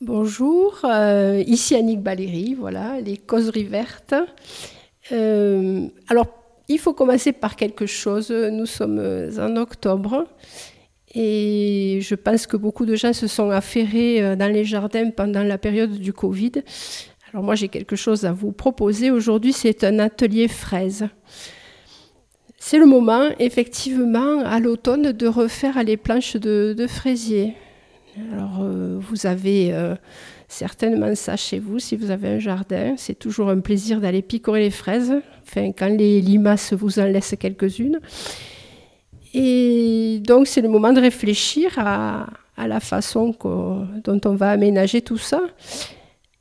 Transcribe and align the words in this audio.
Bonjour, 0.00 0.78
euh, 0.84 1.42
ici 1.48 1.74
Annick 1.74 2.00
Baléry, 2.00 2.54
voilà, 2.54 3.00
les 3.00 3.16
causeries 3.16 3.64
vertes. 3.64 4.14
Euh, 5.10 5.88
alors, 6.06 6.28
il 6.68 6.78
faut 6.78 6.92
commencer 6.92 7.32
par 7.32 7.56
quelque 7.56 7.84
chose. 7.84 8.30
Nous 8.30 8.66
sommes 8.66 9.00
en 9.40 9.56
octobre 9.56 10.28
et 11.16 11.98
je 12.00 12.14
pense 12.14 12.46
que 12.46 12.56
beaucoup 12.56 12.86
de 12.86 12.94
gens 12.94 13.12
se 13.12 13.26
sont 13.26 13.50
affairés 13.50 14.22
euh, 14.22 14.36
dans 14.36 14.52
les 14.52 14.64
jardins 14.64 15.10
pendant 15.10 15.42
la 15.42 15.58
période 15.58 15.98
du 15.98 16.12
Covid. 16.12 16.52
Alors 17.32 17.42
moi, 17.42 17.56
j'ai 17.56 17.68
quelque 17.68 17.96
chose 17.96 18.24
à 18.24 18.30
vous 18.30 18.52
proposer. 18.52 19.10
Aujourd'hui, 19.10 19.52
c'est 19.52 19.82
un 19.82 19.98
atelier 19.98 20.46
fraise. 20.46 21.08
C'est 22.56 22.78
le 22.78 22.86
moment, 22.86 23.30
effectivement, 23.40 24.42
à 24.44 24.60
l'automne, 24.60 25.10
de 25.10 25.26
refaire 25.26 25.82
les 25.82 25.96
planches 25.96 26.36
de, 26.36 26.72
de 26.78 26.86
fraisier. 26.86 27.56
Alors, 28.32 28.58
euh, 28.60 28.98
vous 29.00 29.26
avez 29.26 29.72
euh, 29.72 29.94
certainement 30.48 31.14
ça 31.14 31.36
chez 31.36 31.58
vous 31.58 31.78
si 31.78 31.96
vous 31.96 32.10
avez 32.10 32.28
un 32.28 32.38
jardin. 32.38 32.94
C'est 32.96 33.18
toujours 33.18 33.50
un 33.50 33.60
plaisir 33.60 34.00
d'aller 34.00 34.22
picorer 34.22 34.60
les 34.60 34.70
fraises, 34.70 35.14
enfin, 35.42 35.72
quand 35.72 35.88
les 35.88 36.20
limaces 36.20 36.72
vous 36.72 36.98
en 36.98 37.04
laissent 37.04 37.34
quelques-unes. 37.38 38.00
Et 39.34 40.20
donc, 40.24 40.46
c'est 40.46 40.60
le 40.60 40.68
moment 40.68 40.92
de 40.92 41.00
réfléchir 41.00 41.72
à, 41.78 42.26
la 42.56 42.80
façon 42.80 43.36
dont 44.04 44.20
on 44.24 44.34
va 44.34 44.50
aménager 44.50 45.00
tout 45.00 45.18
ça. 45.18 45.40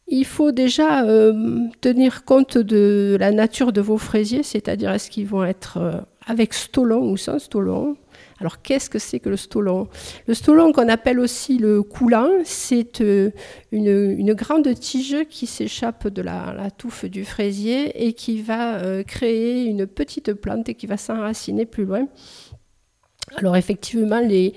Il 0.08 0.26
faut 0.26 0.52
déjà 0.52 1.04
euh, 1.04 1.68
tenir 1.82 2.24
compte 2.24 2.58
de 2.58 3.18
la 3.20 3.32
nature 3.32 3.72
de 3.72 3.82
vos 3.82 3.98
fraisiers, 3.98 4.42
c'est-à-dire 4.42 4.92
est-ce 4.92 5.12
qu'ils 5.12 5.28
vont 5.28 5.44
être 5.44 6.06
avec 6.26 6.54
stolon 6.54 7.12
ou 7.12 7.18
sans 7.18 7.40
stolon 7.40 7.98
alors 8.40 8.62
qu'est-ce 8.62 8.90
que 8.90 9.00
c'est 9.00 9.20
que 9.20 9.30
le 9.30 9.38
stolon? 9.38 9.88
Le 10.28 10.34
stolon 10.34 10.72
qu'on 10.72 10.90
appelle 10.90 11.20
aussi 11.20 11.58
le 11.58 11.82
coulant, 11.82 12.30
c'est 12.44 13.02
euh, 13.02 13.32
une, 13.72 14.34
grande 14.34 14.72
tige 14.80 15.26
qui 15.30 15.48
s'échappe 15.48 16.08
de 16.08 16.22
la, 16.22 16.70
touffe 16.78 17.06
du 17.06 17.26
fraisier 17.26 18.06
et 18.06 18.14
qui 18.14 18.42
va 18.42 18.76
euh, 18.76 19.04
créer 19.04 19.66
une 19.66 19.88
petite 19.88 20.34
plante 20.34 20.70
et 20.70 20.76
qui 20.76 20.86
va 20.86 20.98
s'enraciner 20.98 21.66
plus 21.66 21.86
loin. 21.86 22.08
Alors 23.38 23.58
effectivement, 23.58 24.20
les, 24.20 24.54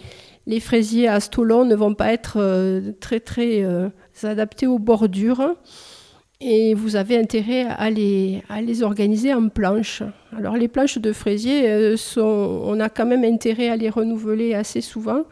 fraisiers 0.60 1.08
à 1.08 1.20
stolon 1.20 1.64
ne 1.64 1.74
vont 1.74 1.94
pas 1.94 2.12
être 2.12 2.36
euh, 2.36 2.92
très 3.00 3.20
très 3.20 3.64
adaptés 4.22 4.66
aux 4.66 4.78
bordures 4.78 5.54
et 6.40 6.72
vous 6.74 6.96
avez 6.96 7.18
intérêt 7.18 7.64
à 7.64 7.90
les, 7.90 8.42
à 8.48 8.62
les 8.62 8.82
organiser 8.82 9.34
en 9.34 9.48
planches. 9.48 10.02
Alors 10.36 10.56
les 10.56 10.68
planches 10.68 10.98
de 10.98 11.12
fraisier, 11.12 11.68
euh, 11.68 11.96
sont, 11.96 12.62
on 12.64 12.80
a 12.80 12.88
quand 12.88 13.06
même 13.06 13.24
intérêt 13.24 13.68
à 13.68 13.76
les 13.76 13.90
renouveler 13.90 14.54
assez 14.54 14.80
souvent. 14.80 15.24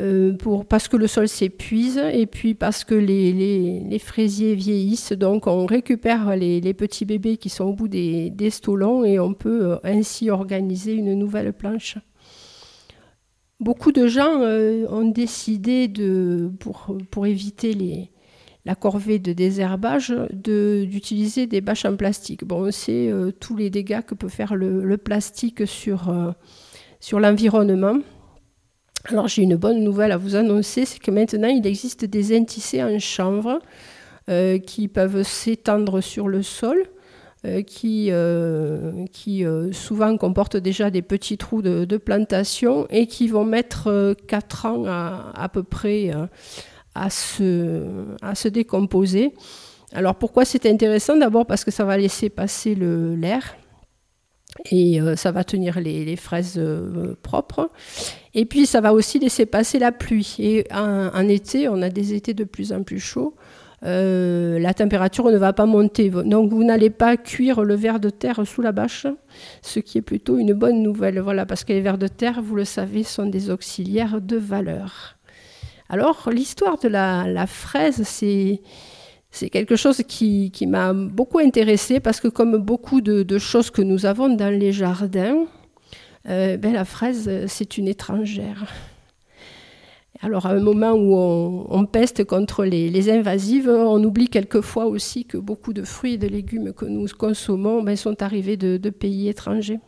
Euh, 0.00 0.32
pour, 0.32 0.66
parce 0.66 0.88
que 0.88 0.96
le 0.96 1.06
sol 1.06 1.28
s'épuise 1.28 1.98
et 2.12 2.26
puis 2.26 2.54
parce 2.54 2.82
que 2.82 2.96
les, 2.96 3.32
les, 3.32 3.98
fraisiers 4.00 4.56
vieillissent. 4.56 5.12
Donc 5.12 5.46
on 5.46 5.66
récupère 5.66 6.34
les, 6.34 6.60
les, 6.60 6.74
petits 6.74 7.04
bébés 7.04 7.36
qui 7.36 7.48
sont 7.48 7.66
au 7.66 7.72
bout 7.74 7.86
des, 7.86 8.30
des 8.30 8.50
stolons 8.50 9.04
et 9.04 9.20
on 9.20 9.34
peut 9.34 9.72
euh, 9.72 9.76
ainsi 9.84 10.30
organiser 10.30 10.94
une 10.94 11.14
nouvelle 11.14 11.52
planche. 11.52 11.96
Beaucoup 13.60 13.92
de 13.92 14.08
gens 14.08 14.40
ont 14.40 15.08
décidé 15.08 15.86
de, 15.86 16.50
pour, 16.58 16.96
pour 17.10 17.24
éviter 17.24 17.72
les, 17.72 18.10
la 18.64 18.74
corvée 18.74 19.18
de 19.18 19.32
désherbage 19.32 20.14
d'utiliser 20.32 21.46
des 21.46 21.60
bâches 21.60 21.84
en 21.84 21.96
plastique. 21.96 22.44
Bon, 22.44 22.66
on 22.66 22.70
sait 22.70 23.10
euh, 23.10 23.30
tous 23.30 23.56
les 23.56 23.68
dégâts 23.70 24.00
que 24.00 24.14
peut 24.14 24.28
faire 24.28 24.54
le, 24.54 24.96
plastique 24.96 25.66
sur, 25.66 26.08
euh, 26.08 26.32
sur 27.00 27.20
l'environnement. 27.20 27.98
Alors 29.06 29.28
j'ai 29.28 29.42
une 29.42 29.56
bonne 29.56 29.84
nouvelle 29.84 30.12
à 30.12 30.16
vous 30.16 30.34
annoncer, 30.34 30.86
c'est 30.86 30.98
que 30.98 31.10
maintenant 31.10 31.48
il 31.48 31.66
existe 31.66 32.06
des 32.06 32.34
intissés 32.34 32.82
en 32.82 32.98
chanvre 32.98 33.58
euh, 34.30 34.58
qui 34.58 34.88
peuvent 34.88 35.22
s'étendre 35.24 36.00
sur 36.00 36.28
le 36.28 36.42
sol, 36.42 36.78
qui, 37.66 38.10
qui 39.12 39.44
souvent 39.72 40.16
comportent 40.16 40.56
déjà 40.56 40.88
des 40.88 41.02
petits 41.02 41.36
trous 41.36 41.60
de, 41.60 41.96
plantation 41.98 42.86
et 42.88 43.06
qui 43.06 43.28
vont 43.28 43.44
mettre 43.44 44.16
4 44.26 44.64
ans 44.64 44.84
à, 44.86 45.30
à 45.34 45.50
peu 45.50 45.62
près 45.62 46.10
à 46.94 47.10
se, 47.10 48.48
décomposer. 48.48 49.34
Alors 49.92 50.16
pourquoi 50.16 50.44
c'est 50.44 50.66
intéressant? 50.66 51.16
D'abord 51.16 51.46
parce 51.46 51.64
que 51.64 51.70
ça 51.70 51.84
va 51.84 51.96
laisser 51.96 52.28
passer 52.30 52.74
l'air 52.74 53.56
et 54.70 55.00
euh, 55.00 55.16
ça 55.16 55.32
va 55.32 55.44
tenir 55.44 55.80
les, 55.80 56.16
fraises 56.16 56.54
euh, 56.56 57.14
propres. 57.22 57.70
Et 58.34 58.44
puis 58.44 58.66
ça 58.66 58.80
va 58.80 58.92
aussi 58.92 59.18
laisser 59.18 59.46
passer 59.46 59.78
la 59.78 59.92
pluie. 59.92 60.36
Et 60.38 60.64
en, 60.72 61.28
été, 61.28 61.68
on 61.68 61.82
a 61.82 61.88
des 61.88 62.14
étés 62.14 62.34
de 62.34 62.44
plus 62.44 62.72
en 62.72 62.82
plus 62.82 63.00
chauds. 63.00 63.34
Euh, 63.84 64.58
la 64.58 64.72
température 64.72 65.30
ne 65.30 65.36
va 65.36 65.52
pas 65.52 65.66
monter. 65.66 66.08
Donc 66.08 66.50
vous 66.50 66.64
n'allez 66.64 66.90
pas 66.90 67.16
cuire 67.16 67.62
le 67.62 67.74
ver 67.74 68.00
de 68.00 68.10
terre 68.10 68.46
sous 68.46 68.62
la 68.62 68.72
bâche, 68.72 69.06
ce 69.60 69.78
qui 69.78 69.98
est 69.98 70.02
plutôt 70.02 70.38
une 70.38 70.54
bonne 70.54 70.82
nouvelle. 70.82 71.20
Voilà, 71.20 71.44
parce 71.44 71.64
que 71.64 71.72
les 71.72 71.80
vers 71.80 71.98
de 71.98 72.08
terre, 72.08 72.40
vous 72.42 72.56
le 72.56 72.64
savez, 72.64 73.02
sont 73.02 73.26
des 73.26 73.50
auxiliaires 73.50 74.20
de 74.20 74.36
valeur. 74.36 75.13
Alors, 75.88 76.30
l'histoire 76.30 76.78
de 76.78 76.88
la, 76.88 77.46
fraise, 77.46 78.02
c'est 78.04 79.50
quelque 79.50 79.76
chose 79.76 80.02
qui, 80.08 80.50
m'a 80.66 80.92
beaucoup 80.92 81.38
intéressée 81.38 82.00
parce 82.00 82.20
que 82.20 82.28
comme 82.28 82.56
beaucoup 82.56 83.00
de, 83.00 83.38
choses 83.38 83.70
que 83.70 83.82
nous 83.82 84.06
avons 84.06 84.28
dans 84.28 84.50
les 84.50 84.72
jardins, 84.72 85.44
euh, 86.28 86.56
ben, 86.56 86.72
la 86.72 86.84
fraise, 86.84 87.46
c'est 87.48 87.76
une 87.76 87.88
étrangère. 87.88 88.64
Alors 90.22 90.46
à 90.46 90.52
un 90.52 90.60
moment 90.60 90.92
où 90.92 91.14
on, 91.68 91.84
peste 91.84 92.24
contre 92.24 92.64
les, 92.64 93.10
invasives, 93.10 93.68
on 93.68 94.02
oublie 94.02 94.28
quelquefois 94.28 94.86
aussi 94.86 95.26
que 95.26 95.36
beaucoup 95.36 95.74
de 95.74 95.82
fruits 95.82 96.14
et 96.14 96.18
de 96.18 96.28
légumes 96.28 96.72
que 96.72 96.86
nous 96.86 97.06
consommons 97.08 97.82
ben, 97.82 97.94
sont 97.94 98.22
arrivés 98.22 98.56
de 98.56 98.90
pays 98.90 99.28
étrangers. 99.28 99.80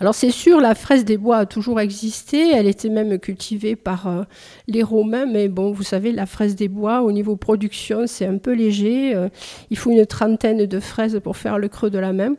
Alors 0.00 0.14
c'est 0.14 0.30
sûr, 0.30 0.60
la 0.60 0.74
fraise 0.74 1.04
des 1.04 1.16
bois 1.16 1.38
a 1.38 1.46
toujours 1.46 1.80
existé, 1.80 2.52
elle 2.52 2.68
était 2.68 2.88
même 2.88 3.18
cultivée 3.18 3.74
par 3.74 4.06
euh, 4.06 4.22
les 4.68 4.82
Romains, 4.82 5.26
mais 5.26 5.48
bon, 5.48 5.72
vous 5.72 5.82
savez, 5.82 6.12
la 6.12 6.26
fraise 6.26 6.54
des 6.54 6.68
bois, 6.68 7.02
au 7.02 7.10
niveau 7.10 7.36
production, 7.36 8.06
c'est 8.06 8.26
un 8.26 8.38
peu 8.38 8.52
léger. 8.52 9.14
Euh, 9.16 9.28
il 9.70 9.76
faut 9.76 9.90
une 9.90 10.06
trentaine 10.06 10.66
de 10.66 10.80
fraises 10.80 11.18
pour 11.22 11.36
faire 11.36 11.58
le 11.58 11.68
creux 11.68 11.90
de 11.90 11.98
la 11.98 12.12
main. 12.12 12.34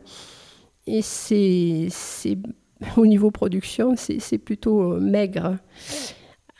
Et 0.86 1.02
c'est, 1.02 1.88
au 2.96 3.06
niveau 3.06 3.30
production, 3.30 3.94
c'est, 3.96 4.38
plutôt 4.38 4.94
euh, 4.94 5.00
maigre. 5.00 5.58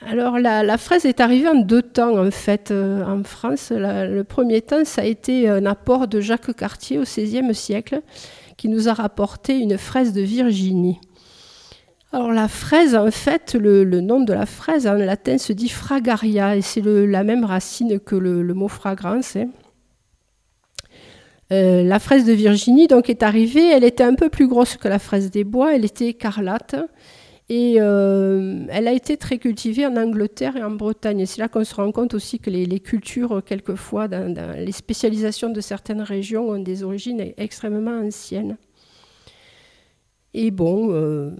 Alors 0.06 0.38
la, 0.38 0.78
fraise 0.78 1.04
est 1.04 1.20
arrivée 1.20 1.48
en 1.48 1.56
deux 1.56 1.82
temps 1.82 2.18
en 2.18 2.30
fait 2.30 2.72
en 2.72 3.22
France. 3.22 3.70
le 3.70 4.22
premier 4.22 4.62
temps, 4.62 4.82
ça 4.86 5.02
a 5.02 5.04
été 5.04 5.46
un 5.46 5.66
apport 5.66 6.08
de 6.08 6.20
Jacques 6.20 6.54
Cartier 6.56 6.98
au 6.98 7.02
XVIe 7.02 7.54
siècle 7.54 8.00
qui 8.60 8.68
nous 8.68 8.90
a 8.90 8.92
rapporté 8.92 9.56
une 9.56 9.78
fraise 9.78 10.12
de 10.12 10.20
Virginie. 10.20 11.00
Alors 12.12 12.30
la 12.30 12.46
fraise, 12.46 12.94
en 12.94 13.10
fait, 13.10 13.54
le, 13.54 13.84
nom 14.02 14.20
de 14.20 14.34
la 14.34 14.44
fraise 14.44 14.86
en 14.86 14.92
latin 14.92 15.38
se 15.38 15.54
dit 15.54 15.70
fragaria 15.70 16.56
et 16.56 16.60
c'est 16.60 16.82
la 16.84 17.24
même 17.24 17.46
racine 17.46 17.98
que 17.98 18.16
le, 18.16 18.42
mot 18.52 18.68
fragrance. 18.68 19.36
Hein. 19.36 19.48
Euh, 21.52 21.82
la 21.82 21.98
fraise 21.98 22.26
de 22.26 22.34
Virginie 22.34 22.86
donc 22.86 23.08
est 23.08 23.22
arrivée, 23.22 23.66
elle 23.66 23.82
était 23.82 24.04
un 24.04 24.14
peu 24.14 24.28
plus 24.28 24.46
grosse 24.46 24.76
que 24.76 24.88
la 24.88 24.98
fraise 24.98 25.30
des 25.30 25.44
bois, 25.44 25.74
elle 25.74 25.86
était 25.86 26.08
écarlate 26.08 26.76
et 27.50 27.78
euh, 27.80 28.64
elle 28.68 28.86
a 28.86 28.92
été 28.92 29.16
très 29.16 29.38
cultivée 29.38 29.84
en 29.84 29.96
Angleterre 29.96 30.56
et 30.56 30.62
en 30.62 30.70
Bretagne. 30.70 31.26
c'est 31.26 31.40
là 31.40 31.48
qu'on 31.48 31.64
se 31.64 31.74
rend 31.74 31.90
compte 31.90 32.14
aussi 32.14 32.38
que 32.38 32.48
les, 32.48 32.78
cultures, 32.78 33.42
quelquefois, 33.44 34.06
dans, 34.06 34.32
les 34.56 34.70
spécialisations 34.70 35.50
de 35.50 35.60
certaines 35.60 36.00
régions, 36.00 36.48
ont 36.48 36.60
des 36.60 36.84
origines 36.84 37.32
extrêmement 37.36 38.06
anciennes. 38.06 38.56
Et 40.32 40.52
bon, 40.52 40.92
euh, 40.92 41.32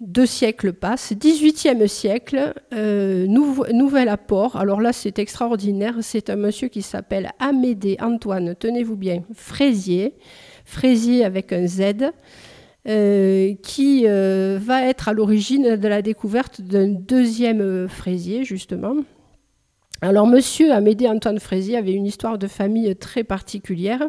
deux 0.00 0.26
siècles 0.26 0.72
passent. 0.72 1.12
18e 1.12 1.86
siècle, 1.86 2.54
euh, 2.72 3.28
nouvel 3.28 4.08
apport. 4.08 4.56
Alors 4.56 4.80
là, 4.80 4.92
c'est 4.92 5.20
extraordinaire. 5.20 5.94
C'est 6.00 6.28
un 6.28 6.34
monsieur 6.34 6.66
qui 6.66 6.82
s'appelle 6.82 7.30
Amédée 7.38 7.98
Antoine, 8.00 8.56
tenez-vous 8.56 8.96
bien, 8.96 9.22
Fraisier. 9.32 10.14
Fraisier 10.64 11.24
avec 11.24 11.52
un 11.52 11.68
Z. 11.68 12.10
Euh, 12.88 13.54
qui 13.62 14.08
euh, 14.08 14.58
va 14.60 14.82
être 14.82 15.08
à 15.08 15.12
l'origine 15.12 15.76
de 15.76 15.88
la 15.88 16.02
découverte 16.02 16.60
d'un 16.60 16.88
deuxième 16.88 17.88
fraisier, 17.88 18.42
justement. 18.42 18.96
Alors, 20.00 20.26
monsieur 20.26 20.72
Amédée 20.72 21.06
Antoine 21.06 21.38
Fraisier 21.38 21.76
avait 21.76 21.92
une 21.92 22.06
histoire 22.06 22.38
de 22.38 22.48
famille 22.48 22.96
très 22.96 23.22
particulière. 23.22 24.02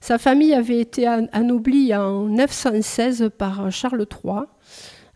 Sa 0.00 0.16
famille 0.16 0.54
avait 0.54 0.80
été 0.80 1.06
anoblie 1.06 1.94
en 1.94 2.22
916 2.22 3.28
par 3.36 3.70
Charles 3.70 4.06
III. 4.10 4.44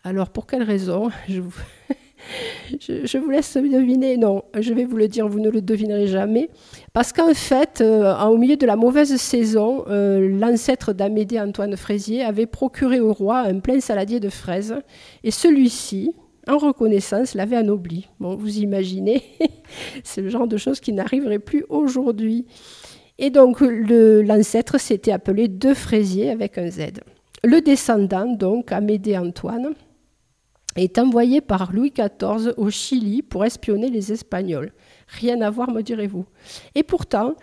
Alors, 0.05 0.29
pour 0.29 0.47
quelle 0.47 0.63
raison? 0.63 1.09
Je 1.31 1.41
vous... 1.41 1.55
je, 2.81 3.19
vous 3.19 3.31
laisse 3.31 3.57
deviner. 3.57 4.17
Non, 4.17 4.43
je 4.59 4.73
vais 4.73 4.85
vous 4.85 4.97
le 4.97 5.09
dire, 5.09 5.29
vous 5.29 5.41
ne 5.41 5.51
le 5.51 5.61
devinerez 5.61 6.07
jamais. 6.07 6.51
Parce 6.93 7.13
qu'en 7.13 7.35
fait, 7.35 7.81
euh, 7.81 8.15
au 8.25 8.37
milieu 8.37 8.57
de 8.57 8.67
la 8.67 8.77
mauvaise 8.77 9.15
saison, 9.17 9.85
euh, 9.89 10.29
l'ancêtre 10.29 10.93
d'Amédée 10.93 11.41
Antoine 11.41 11.77
Fraisier 11.77 12.23
avait 12.23 12.47
procuré 12.47 13.01
au 13.01 13.13
roi 13.13 13.41
un 13.41 13.61
plein 13.61 13.81
saladier 13.81 14.21
de 14.21 14.29
fraises. 14.29 14.75
Et 15.25 15.31
celui-ci, 15.31 16.15
en 16.47 16.59
reconnaissance, 16.59 17.35
l'avait 17.35 17.57
anobli. 17.57 18.09
Bon, 18.21 18.37
vous 18.37 18.59
imaginez. 18.59 19.23
C'est 20.05 20.23
le 20.23 20.29
genre 20.29 20.49
de 20.49 20.57
choses 20.57 20.81
qui 20.81 20.93
n'arriverait 20.93 21.39
plus 21.39 21.65
aujourd'hui. 21.69 22.47
Et 23.19 23.31
donc 23.31 23.61
l'ancêtre 23.61 24.79
s'était 24.79 25.11
appelé 25.11 25.49
De 25.49 25.75
Fraisier 25.75 26.31
avec 26.31 26.57
un 26.57 26.71
Z. 26.71 27.01
Le 27.45 27.61
descendant, 27.61 28.27
donc 28.27 28.73
Amédée 28.73 29.19
Antoine, 29.19 29.75
est 30.79 30.99
envoyé 30.99 31.41
par 31.41 31.73
Louis 31.73 31.93
XIV 31.93 32.53
au 32.57 32.71
Chili 32.71 33.23
pour 33.23 33.45
espionner 33.45 33.91
les 33.91 34.13
Espagnols. 34.13 34.73
Rien 35.09 35.41
à 35.41 35.51
voir, 35.51 35.71
me 35.71 35.83
direz-vous. 35.83 36.27
Et 36.75 36.83
pourtant, 36.83 37.35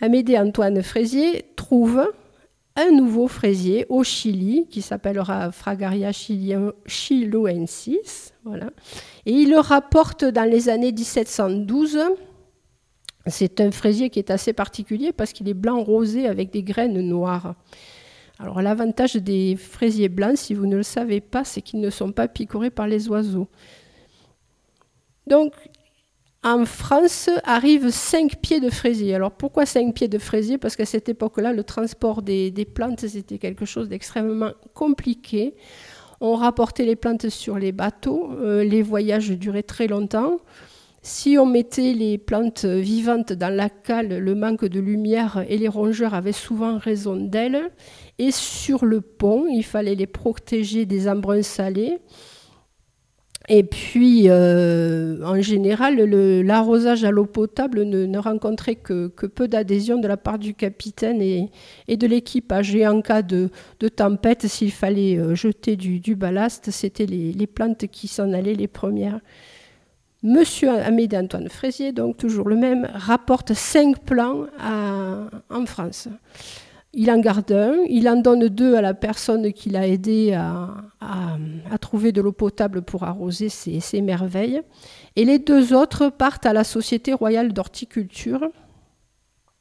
Amédée 0.00 0.38
Antoine 0.38 0.82
Fraisier 0.82 1.46
trouve 1.56 2.10
un 2.74 2.90
nouveau 2.90 3.28
fraisier 3.28 3.86
au 3.88 4.02
Chili 4.02 4.66
qui 4.68 4.82
s'appellera 4.82 5.52
Fragaria 5.52 6.10
chiloensis. 6.12 6.72
Voilà. 8.44 8.70
Et 9.26 9.32
il 9.32 9.50
le 9.50 9.58
rapporte 9.58 10.24
dans 10.24 10.48
les 10.48 10.68
années 10.68 10.92
1712. 10.92 11.98
C'est 13.26 13.60
un 13.60 13.70
fraisier 13.70 14.10
qui 14.10 14.18
est 14.18 14.30
assez 14.30 14.52
particulier 14.52 15.12
parce 15.12 15.32
qu'il 15.32 15.48
est 15.48 15.54
blanc 15.54 15.82
rosé 15.82 16.26
avec 16.26 16.50
des 16.50 16.62
graines 16.62 17.00
noires. 17.00 17.54
Alors 18.38 18.60
l'avantage 18.62 19.14
des 19.16 19.56
fraisiers 19.56 20.08
blancs, 20.08 20.36
si 20.36 20.54
vous 20.54 20.66
ne 20.66 20.76
le 20.76 20.82
savez 20.82 21.20
pas, 21.20 21.44
c'est 21.44 21.62
qu'ils 21.62 21.80
ne 21.80 21.90
sont 21.90 22.12
pas 22.12 22.28
picorés 22.28 22.70
par 22.70 22.86
les 22.86 23.08
oiseaux. 23.08 23.48
Donc 25.26 25.52
en 26.44 26.64
France 26.64 27.30
arrivent 27.44 27.90
cinq 27.90 28.40
pieds 28.40 28.58
de 28.58 28.68
fraisier. 28.68 29.14
Alors 29.14 29.30
pourquoi 29.30 29.64
cinq 29.64 29.94
pieds 29.94 30.08
de 30.08 30.18
fraisier 30.18 30.58
Parce 30.58 30.74
qu'à 30.74 30.86
cette 30.86 31.08
époque-là, 31.08 31.52
le 31.52 31.62
transport 31.62 32.22
des, 32.22 32.50
plantes, 32.74 33.06
c'était 33.06 33.38
quelque 33.38 33.64
chose 33.64 33.88
d'extrêmement 33.88 34.50
compliqué. 34.74 35.54
On 36.20 36.34
rapportait 36.34 36.84
les 36.84 36.96
plantes 36.96 37.28
sur 37.28 37.58
les 37.58 37.72
bateaux, 37.72 38.32
euh, 38.32 38.64
les 38.64 38.82
voyages 38.82 39.30
duraient 39.30 39.62
très 39.62 39.86
longtemps. 39.86 40.38
Si 41.04 41.36
on 41.36 41.46
mettait 41.46 41.94
les 41.94 42.16
plantes 42.16 42.64
vivantes 42.64 43.32
dans 43.32 43.52
la 43.52 43.68
cale, 43.68 44.18
le 44.18 44.34
manque 44.36 44.64
de 44.64 44.78
lumière 44.78 45.44
et 45.48 45.58
les 45.58 45.66
rongeurs 45.66 46.14
avaient 46.14 46.30
souvent 46.30 46.78
raison 46.78 47.16
d'elles. 47.16 47.70
Et 48.20 48.30
sur 48.30 48.84
le 48.84 49.00
pont, 49.00 49.46
il 49.48 49.64
fallait 49.64 49.96
les 49.96 50.06
protéger 50.06 50.86
des 50.86 51.08
embruns 51.08 51.42
salés. 51.42 51.98
Et 53.48 53.64
puis, 53.64 54.28
euh, 54.28 55.18
en 55.24 55.40
général, 55.40 55.96
l'arrosage 56.44 57.02
à 57.02 57.10
l'eau 57.10 57.26
potable 57.26 57.82
ne, 57.82 58.18
rencontrait 58.18 58.76
que, 58.76 59.08
peu 59.08 59.48
d'adhésion 59.48 59.98
de 59.98 60.06
la 60.06 60.16
part 60.16 60.38
du 60.38 60.54
capitaine 60.54 61.20
et, 61.20 61.50
de 61.96 62.06
l'équipage. 62.06 62.74
Et 62.76 62.86
en 62.86 63.00
cas 63.02 63.22
de, 63.22 63.50
tempête, 63.96 64.46
s'il 64.46 64.70
fallait 64.70 65.18
euh, 65.18 65.34
jeter 65.34 65.74
du, 65.74 66.14
ballast, 66.14 66.70
c'était 66.70 67.06
les, 67.06 67.46
plantes 67.48 67.88
qui 67.88 68.06
s'en 68.06 68.32
allaient 68.32 68.54
les 68.54 68.68
premières. 68.68 69.20
Monsieur 70.22 70.70
Amédée 70.70 71.16
Antoine 71.16 71.48
Fraisier, 71.48 71.92
donc 71.92 72.16
toujours 72.16 72.48
le 72.48 72.56
même, 72.56 72.88
rapporte 72.94 73.54
cinq 73.54 73.98
plans 74.04 74.46
en 74.60 75.66
France. 75.66 76.08
Il 76.94 77.10
en 77.10 77.18
garde 77.18 77.50
un, 77.52 77.76
il 77.88 78.06
en 78.06 78.16
donne 78.16 78.48
deux 78.48 78.74
à 78.74 78.82
la 78.82 78.92
personne 78.92 79.52
qui 79.52 79.70
l'a 79.70 79.88
aidé 79.88 80.34
à, 80.34 81.78
trouver 81.80 82.12
de 82.12 82.20
l'eau 82.20 82.32
potable 82.32 82.82
pour 82.82 83.02
arroser 83.04 83.48
ses, 83.48 84.02
merveilles. 84.02 84.60
Et 85.16 85.24
les 85.24 85.38
deux 85.38 85.74
autres 85.74 86.10
partent 86.10 86.46
à 86.46 86.52
la 86.52 86.64
Société 86.64 87.14
royale 87.14 87.52
d'horticulture. 87.52 88.46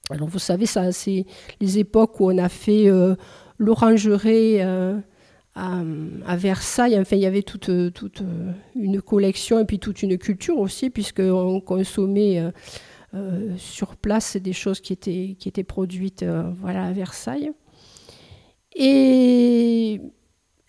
Alors 0.10 0.28
vous 0.28 0.40
savez, 0.40 0.66
ça, 0.66 0.92
c'est 0.92 1.26
les 1.62 1.80
époques 1.80 2.20
où 2.20 2.30
on 2.30 2.38
a 2.38 2.50
fait 2.50 2.88
euh, 2.90 3.16
l'orangerie 3.58 4.62
euh, 4.62 4.98
à, 5.56 6.36
Versailles. 6.38 6.98
Enfin, 7.00 7.16
il 7.16 7.22
y 7.22 7.26
avait 7.26 7.44
toute, 7.44 7.70
toute, 7.94 8.24
une 8.76 9.02
collection 9.02 9.60
et 9.60 9.66
puis 9.66 9.80
toute 9.80 10.02
une 10.02 10.18
culture 10.18 10.58
aussi, 10.58 10.90
puisqu'on 10.90 11.60
consommait 11.62 12.40
euh, 12.40 12.52
euh, 13.14 13.58
sur 13.58 13.98
place 13.98 14.38
des 14.38 14.54
choses 14.54 14.80
qui 14.80 14.94
étaient, 14.94 15.36
qui 15.38 15.50
étaient 15.50 15.66
produites 15.66 16.24
euh, 16.24 16.44
voilà, 16.62 16.86
à 16.86 16.92
Versailles. 16.94 17.52
Et 18.74 20.00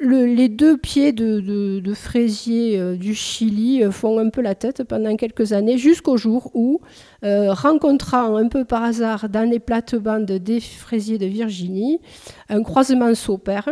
les 0.00 0.48
deux 0.48 0.76
pieds 0.76 1.12
de, 1.12 1.94
fraisier 1.94 2.80
euh, 2.80 2.96
du 2.96 3.14
Chili 3.14 3.84
font 3.92 4.18
un 4.18 4.28
peu 4.28 4.40
la 4.40 4.56
tête 4.56 4.82
pendant 4.82 5.14
quelques 5.14 5.52
années, 5.52 5.78
jusqu'au 5.78 6.16
jour 6.16 6.50
où, 6.54 6.80
rencontrant 7.22 8.34
un 8.34 8.48
peu 8.48 8.64
par 8.64 8.82
hasard 8.82 9.28
dans 9.28 9.48
les 9.48 9.60
plates-bandes 9.60 10.32
des 10.32 10.58
fraisiers 10.58 11.18
de 11.18 11.26
Virginie, 11.26 12.00
un 12.48 12.64
croisement 12.64 13.14
s'opère 13.14 13.68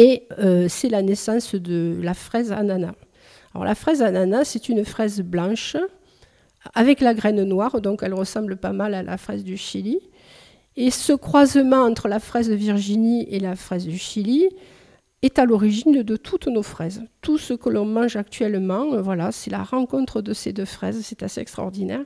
et 0.00 0.28
c'est 0.68 0.88
la 0.88 1.02
naissance 1.02 1.54
de 1.54 1.98
la 2.00 2.14
fraise 2.14 2.52
ananas. 2.52 2.94
Alors 3.52 3.64
la 3.64 3.74
fraise 3.74 4.00
ananas, 4.00 4.44
c'est 4.44 4.68
une 4.68 4.84
fraise 4.84 5.20
blanche 5.20 5.76
avec 6.74 7.00
la 7.00 7.14
graine 7.14 7.42
noire, 7.42 7.80
donc 7.80 8.02
elle 8.02 8.14
ressemble 8.14 8.56
pas 8.56 8.72
mal 8.72 8.94
à 8.94 9.02
la 9.02 9.16
fraise 9.16 9.42
du 9.42 9.56
Chili. 9.56 9.98
Et 10.76 10.92
ce 10.92 11.12
croisement 11.12 11.82
entre 11.82 12.06
la 12.06 12.20
fraise 12.20 12.48
de 12.48 12.54
Virginie 12.54 13.26
et 13.28 13.40
la 13.40 13.56
fraise 13.56 13.86
du 13.86 13.98
Chili 13.98 14.48
est 15.22 15.40
à 15.40 15.44
l'origine 15.44 16.02
de 16.02 16.16
toutes 16.16 16.46
nos 16.46 16.62
fraises. 16.62 17.02
Tout 17.22 17.38
ce 17.38 17.52
que 17.52 17.68
l'on 17.68 17.84
mange 17.84 18.14
actuellement, 18.14 18.92
euh, 18.92 19.02
voilà, 19.02 19.32
c'est 19.32 19.50
la 19.50 19.64
rencontre 19.64 20.22
de 20.22 20.32
ces 20.32 20.52
deux 20.52 20.64
fraises, 20.64 21.00
c'est 21.02 21.24
assez 21.24 21.40
extraordinaire. 21.40 22.02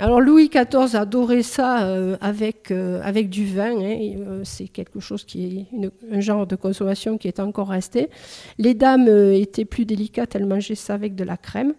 Alors 0.00 0.20
Louis 0.20 0.48
XIV 0.48 0.96
adorait 0.96 1.44
ça 1.44 1.84
euh, 1.84 2.16
avec, 2.20 2.72
euh, 2.72 3.00
avec 3.04 3.30
du 3.30 3.46
vin, 3.46 3.78
hein, 3.80 4.40
c'est 4.42 4.66
quelque 4.66 4.98
chose 4.98 5.24
qui 5.24 5.68
est 5.72 5.90
un 6.12 6.20
genre 6.20 6.46
de 6.46 6.56
consommation 6.56 7.18
qui 7.18 7.28
est 7.28 7.38
encore 7.38 7.68
resté. 7.68 8.10
Les 8.58 8.74
dames 8.74 9.08
étaient 9.08 9.64
plus 9.64 9.84
délicates, 9.84 10.34
elles 10.34 10.46
mangeaient 10.46 10.74
ça 10.74 10.94
avec 10.94 11.14
de 11.14 11.22
la 11.22 11.36
crème. 11.36 11.74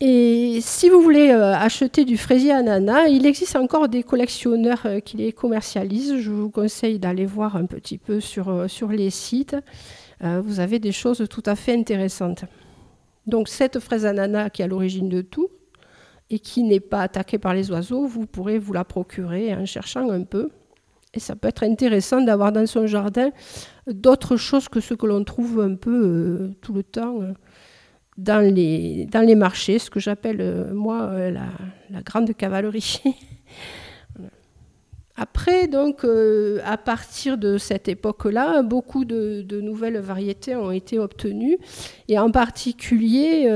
Et 0.00 0.60
si 0.60 0.88
vous 0.88 1.02
voulez 1.02 1.30
euh, 1.30 1.56
acheter 1.56 2.04
du 2.04 2.16
fraisier 2.16 2.52
ananas, 2.52 3.08
il 3.08 3.26
existe 3.26 3.56
encore 3.56 3.88
des 3.88 4.04
collectionneurs 4.04 4.82
euh, 4.86 5.00
qui 5.00 5.16
les 5.16 5.32
commercialisent. 5.32 6.18
Je 6.18 6.30
vous 6.30 6.50
conseille 6.50 7.00
d'aller 7.00 7.26
voir 7.26 7.56
un 7.56 7.66
petit 7.66 7.98
peu 7.98 8.20
sur, 8.20 8.48
euh, 8.48 8.68
sur 8.68 8.90
les 8.90 9.10
sites. 9.10 9.56
vous 10.20 10.60
avez 10.60 10.78
des 10.78 10.92
choses 10.92 11.26
tout 11.28 11.42
à 11.46 11.56
fait 11.56 11.74
intéressantes. 11.74 12.44
Donc 13.26 13.48
cette 13.48 13.80
fraise 13.80 14.06
ananas 14.06 14.50
qui 14.50 14.62
est 14.62 14.66
à 14.66 14.68
l'origine 14.68 15.08
de 15.08 15.20
tout 15.20 15.48
et 16.30 16.38
qui 16.38 16.62
n'est 16.62 16.80
pas 16.80 17.02
attaquée 17.02 17.38
par 17.38 17.52
les 17.52 17.70
oiseaux, 17.72 18.06
vous 18.06 18.26
pourrez 18.26 18.58
vous 18.58 18.72
la 18.72 18.84
procurer 18.84 19.52
en 19.54 19.66
cherchant 19.66 20.08
un 20.10 20.22
peu. 20.22 20.50
Et 21.14 21.20
ça 21.20 21.34
peut 21.34 21.48
être 21.48 21.64
intéressant 21.64 22.20
d'avoir 22.20 22.52
dans 22.52 22.66
son 22.66 22.86
jardin 22.86 23.30
d'autres 23.88 24.36
choses 24.36 24.68
que 24.68 24.80
ce 24.80 24.94
que 24.94 25.06
l'on 25.06 25.24
trouve 25.24 25.60
un 25.60 25.74
peu 25.74 26.50
tout 26.60 26.72
le 26.72 26.82
temps 26.82 27.20
dans 28.18 28.40
les, 28.40 29.06
dans 29.06 29.24
les 29.24 29.36
marchés, 29.36 29.78
ce 29.78 29.88
que 29.88 30.00
j'appelle 30.00 30.40
euh, 30.40 30.74
moi 30.74 31.02
euh, 31.12 31.30
la, 31.30 32.02
grande 32.02 32.36
cavalerie. 32.36 33.00
Après, 35.20 35.66
donc, 35.66 36.04
euh, 36.04 36.60
à 36.64 36.76
partir 36.76 37.38
de 37.38 37.58
cette 37.58 37.88
époque-là, 37.88 38.62
beaucoup 38.62 39.04
de, 39.04 39.44
nouvelles 39.60 39.98
variétés 39.98 40.54
ont 40.54 40.70
été 40.70 41.00
obtenues, 41.00 41.58
et 42.06 42.20
en 42.20 42.30
particulier 42.30 43.48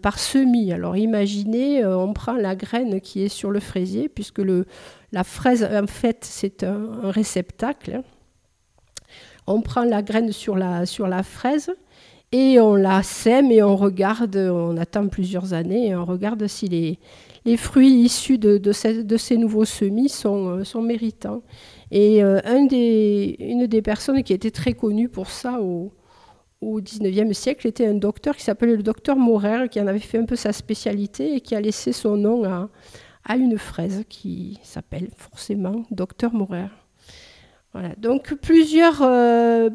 par 0.00 0.18
semis. 0.18 0.72
Alors, 0.72 0.96
imaginez, 0.96 1.84
on 1.84 2.14
prend 2.14 2.32
la 2.32 2.56
graine 2.56 3.02
qui 3.02 3.22
est 3.22 3.28
sur 3.28 3.50
le 3.50 3.60
fraisier, 3.60 4.08
puisque 4.08 4.38
le, 4.38 4.64
la 5.12 5.24
fraise, 5.24 5.62
en 5.62 5.86
fait, 5.86 6.20
c'est 6.22 6.64
un, 6.64 6.90
un, 7.02 7.10
réceptacle. 7.10 8.00
On 9.46 9.60
prend 9.60 9.84
la 9.84 10.00
graine 10.00 10.32
sur 10.32 10.56
la, 10.56 10.86
sur 10.86 11.06
la 11.06 11.22
fraise, 11.22 11.70
et 12.32 12.60
on 12.60 12.74
la 12.74 13.02
sème 13.02 13.50
et 13.50 13.62
on 13.62 13.76
regarde, 13.76 14.36
on 14.36 14.76
attend 14.76 15.08
plusieurs 15.08 15.54
années 15.54 15.88
et 15.88 15.96
on 15.96 16.04
regarde 16.04 16.46
si 16.46 16.68
les, 16.68 16.98
les 17.44 17.56
fruits 17.56 18.02
issus 18.02 18.38
de, 18.38 18.72
ces, 18.72 19.36
nouveaux 19.36 19.64
semis 19.64 20.08
sont, 20.08 20.60
euh, 20.60 20.80
méritants. 20.80 21.42
Et 21.90 22.22
euh, 22.22 22.40
une 22.44 23.66
des 23.66 23.82
personnes 23.82 24.22
qui 24.22 24.34
était 24.34 24.50
très 24.50 24.74
connue 24.74 25.08
pour 25.08 25.30
ça 25.30 25.60
au, 25.62 25.92
au 26.60 26.80
19e 26.80 27.32
siècle 27.32 27.66
était 27.66 27.86
un 27.86 27.94
docteur 27.94 28.36
qui 28.36 28.42
s'appelait 28.42 28.76
le 28.76 28.82
docteur 28.82 29.16
Morer, 29.16 29.68
qui 29.70 29.80
en 29.80 29.86
avait 29.86 29.98
fait 29.98 30.18
un 30.18 30.24
peu 30.24 30.36
sa 30.36 30.52
spécialité 30.52 31.34
et 31.34 31.40
qui 31.40 31.54
a 31.54 31.60
laissé 31.60 31.92
son 31.92 32.16
nom 32.16 32.44
à, 32.44 32.68
à 33.24 33.36
une 33.36 33.58
fraise 33.58 34.04
qui 34.08 34.58
s'appelle 34.62 35.08
forcément 35.16 35.84
docteur 35.90 36.34
Morer 36.34 36.66
donc 37.98 38.34
plusieurs, 38.34 39.02
euh, 39.02 39.68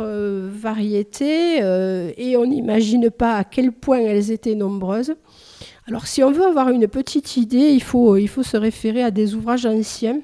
euh, 0.00 0.50
variétés 0.52 1.62
euh, 1.62 2.12
et 2.16 2.36
on 2.36 2.46
n'imagine 2.46 3.10
pas 3.10 3.36
à 3.36 3.44
quel 3.44 3.72
point 3.72 3.98
elles 3.98 4.30
étaient 4.30 4.54
nombreuses. 4.54 5.14
Alors 5.88 6.06
si 6.06 6.22
on 6.22 6.30
veut 6.30 6.44
avoir 6.44 6.68
une 6.68 6.88
petite 6.88 7.36
idée, 7.36 7.70
il 7.70 7.82
faut, 7.82 8.16
il 8.16 8.28
faut 8.28 8.42
se 8.42 8.56
référer 8.56 9.02
à 9.02 9.10
des 9.10 9.34
ouvrages 9.34 9.66
anciens. 9.66 10.20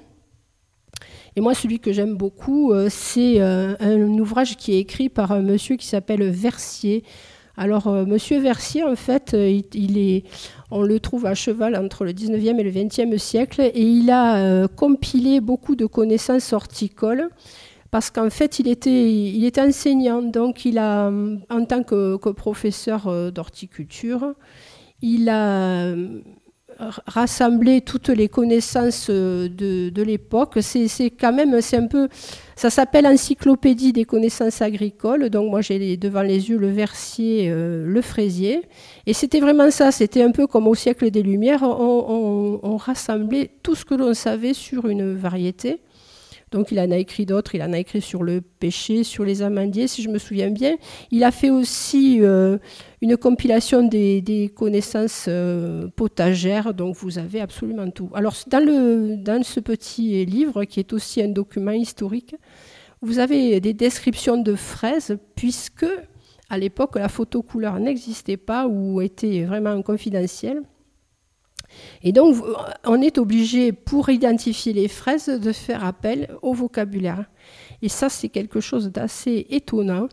Et 1.34 1.40
moi, 1.40 1.54
celui 1.54 1.80
que 1.80 1.92
j'aime 1.92 2.14
beaucoup, 2.14 2.74
c'est 2.90 3.40
un 3.40 4.18
ouvrage 4.18 4.58
qui 4.58 4.74
est 4.74 4.80
écrit 4.80 5.08
par 5.08 5.32
un 5.32 5.40
monsieur 5.40 5.76
qui 5.76 5.86
s'appelle 5.86 6.22
Versier. 6.28 7.04
Alors, 7.56 7.88
monsieur 8.06 8.40
Versier, 8.40 8.82
en 8.82 8.96
fait, 8.96 9.34
est 9.34 10.24
on 10.72 10.82
le 10.82 10.98
trouve 11.00 11.26
à 11.26 11.34
cheval 11.34 11.76
entre 11.76 12.04
le 12.04 12.12
19e 12.12 12.58
et 12.58 12.62
le 12.62 12.70
20e 12.70 13.18
siècle 13.18 13.60
et 13.60 13.82
il 13.82 14.10
a 14.10 14.36
euh, 14.36 14.68
compilé 14.68 15.40
beaucoup 15.40 15.76
de 15.76 15.84
connaissances 15.84 16.54
horticoles 16.54 17.28
parce 17.90 18.10
qu'en 18.10 18.30
fait, 18.30 18.58
il 18.58 18.68
était, 18.68 19.12
il 19.12 19.44
était 19.44 19.60
enseignant, 19.60 20.22
donc 20.22 20.64
il 20.64 20.78
a, 20.78 21.12
en 21.50 21.64
tant 21.66 21.82
que, 21.82 22.16
professeur 22.32 23.06
euh, 23.06 23.30
d'horticulture, 23.30 24.32
il 25.02 25.28
a 25.28 25.94
euh, 26.80 26.90
rassemblé 27.06 27.80
toutes 27.80 28.08
les 28.08 28.28
connaissances 28.28 29.08
euh, 29.10 29.48
de, 29.48 30.02
l'époque. 30.02 30.58
C'est 30.60 31.10
quand 31.10 31.32
même, 31.32 31.60
c'est 31.60 31.76
un 31.76 31.86
peu, 31.86 32.08
ça 32.56 32.70
s'appelle 32.70 33.06
Encyclopédie 33.06 33.92
des 33.92 34.04
connaissances 34.04 34.62
agricoles. 34.62 35.30
Donc 35.30 35.50
moi 35.50 35.60
j'ai 35.60 35.96
devant 35.96 36.22
les 36.22 36.50
yeux 36.50 36.58
le 36.58 36.70
versier, 36.70 37.48
le 37.50 38.02
fraisier, 38.02 38.62
et 39.06 39.12
c'était 39.12 39.40
vraiment 39.40 39.70
ça. 39.70 39.92
C'était 39.92 40.22
un 40.22 40.32
peu 40.32 40.46
comme 40.46 40.66
au 40.66 40.74
siècle 40.74 41.10
des 41.10 41.22
Lumières. 41.22 41.62
on 41.62 42.76
rassemblait 42.76 43.50
tout 43.62 43.74
ce 43.74 43.84
que 43.84 43.94
l'on 43.94 44.14
savait 44.14 44.54
sur 44.54 44.88
une 44.88 45.14
variété. 45.14 45.80
Donc 46.52 46.70
il 46.70 46.78
en 46.78 46.90
a 46.90 46.98
écrit 46.98 47.24
d'autres, 47.24 47.54
il 47.54 47.62
en 47.62 47.72
a 47.72 47.78
écrit 47.78 48.02
sur 48.02 48.22
le 48.22 48.42
pêcher, 48.42 49.04
sur 49.04 49.24
les 49.24 49.40
amandiers, 49.40 49.88
si 49.88 50.02
je 50.02 50.10
me 50.10 50.18
souviens 50.18 50.50
bien. 50.50 50.76
Il 51.10 51.24
a 51.24 51.30
fait 51.30 51.48
aussi 51.48 52.18
euh, 52.20 52.58
une 53.00 53.16
compilation 53.16 53.82
des, 53.82 54.52
connaissances 54.54 55.24
euh, 55.28 55.88
potagères, 55.96 56.74
donc 56.74 56.94
vous 56.96 57.18
avez 57.18 57.40
absolument 57.40 57.90
tout. 57.90 58.10
Alors 58.14 58.34
dans, 58.46 59.42
ce 59.42 59.60
petit 59.60 60.26
livre, 60.26 60.64
qui 60.64 60.78
est 60.78 60.92
aussi 60.92 61.22
un 61.22 61.28
document 61.28 61.72
historique, 61.72 62.36
vous 63.00 63.18
avez 63.18 63.58
des 63.60 63.72
descriptions 63.72 64.36
de 64.36 64.54
fraises, 64.54 65.16
puisque 65.34 65.86
à 66.50 66.58
l'époque 66.58 66.96
la 66.96 67.08
photo 67.08 67.42
couleur 67.42 67.80
n'existait 67.80 68.36
pas 68.36 68.68
ou 68.68 69.00
était 69.00 69.44
vraiment 69.44 69.80
confidentielle. 69.80 70.62
Et 72.02 72.12
donc, 72.12 72.36
on 72.84 73.00
est 73.00 73.18
obligé, 73.18 73.72
pour 73.72 74.10
identifier 74.10 74.72
les 74.72 74.88
fraises, 74.88 75.26
de 75.26 75.52
faire 75.52 75.84
appel 75.84 76.28
au 76.42 76.52
vocabulaire. 76.52 77.24
Et 77.82 77.88
ça, 77.88 78.08
c'est 78.08 78.28
quelque 78.28 78.60
chose 78.60 78.90
d'assez 78.90 79.46
étonnant, 79.50 80.08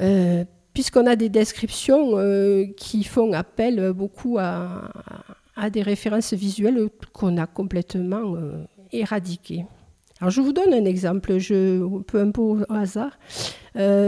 euh, 0.00 0.44
puisqu'on 0.72 1.06
a 1.06 1.16
des 1.16 1.28
descriptions 1.28 2.18
euh, 2.18 2.66
qui 2.76 3.04
font 3.04 3.32
appel 3.32 3.92
beaucoup 3.92 4.38
à, 4.38 4.90
des 5.72 5.82
références 5.82 6.34
visuelles 6.34 6.88
qu'on 7.12 7.38
a 7.38 7.46
complètement 7.46 8.36
euh, 8.36 8.64
éradiquées. 8.92 9.64
Alors, 10.20 10.30
je 10.30 10.40
vous 10.40 10.52
donne 10.52 10.72
un 10.72 10.84
exemple, 10.84 11.38
je, 11.38 11.86
peu 12.02 12.20
un 12.20 12.30
peu 12.30 12.40
au 12.40 12.58
hasard. 12.70 13.18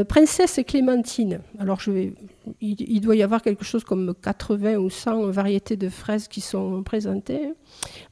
Princesse 0.08 0.60
Clémentine. 0.66 1.40
Alors, 1.58 1.80
il, 2.60 3.00
doit 3.00 3.16
y 3.16 3.22
avoir 3.22 3.42
quelque 3.42 3.64
chose 3.64 3.84
comme 3.84 4.14
80 4.22 4.76
ou 4.76 4.88
100 4.88 5.30
variétés 5.30 5.76
de 5.76 5.90
fraises 5.90 6.26
qui 6.28 6.40
sont 6.40 6.82
présentées. 6.82 7.52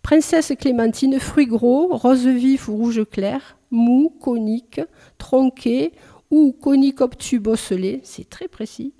Princesse 0.02 0.52
clémentine, 0.58 1.18
fruits 1.18 1.46
gros, 1.46 1.88
rose 1.96 2.26
vif 2.26 2.68
ou 2.68 2.76
rouge 2.76 3.02
clair, 3.10 3.56
mou, 3.70 4.12
conique, 4.20 4.80
tronqué 5.16 5.92
ou 6.30 6.52
conique 6.52 7.00
obtus 7.00 7.38
bosselé, 7.38 8.00
c'est 8.02 8.28
très 8.28 8.48
précis. 8.48 8.92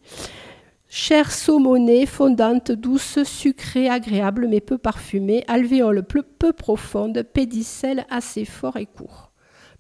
Chair 0.99 1.31
saumonée, 1.31 2.07
fondante, 2.07 2.73
douce, 2.73 3.23
sucrée, 3.25 3.87
agréable 3.87 4.49
mais 4.49 4.63
peu 4.63 4.79
parfumée, 4.79 5.45
alvéole 5.47 6.03
peu, 6.03 6.55
profonde, 6.55 7.23
pédicelle 7.23 8.07
assez 8.09 8.47
fort 8.47 8.79
et 8.79 8.87
court. 8.87 9.31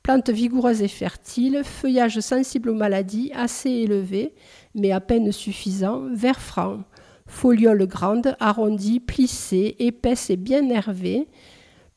Plante 0.03 0.29
vigoureuse 0.29 0.83
et 0.83 0.89
fertile, 0.89 1.63
feuillage 1.65 2.21
sensible 2.21 2.69
aux 2.69 2.75
maladies, 2.75 3.33
assez 3.35 3.71
élevé, 3.71 4.35
mais 4.75 4.93
à 4.93 5.01
peine 5.01 5.33
suffisant, 5.33 6.03
vert 6.13 6.43
franc, 6.43 6.81
foliole 7.27 7.87
grande, 7.87 8.37
arrondie, 8.39 9.01
plissée, 9.01 9.75
épaisse 9.79 10.29
et 10.29 10.37
bien 10.37 10.61
nervée, 10.61 11.29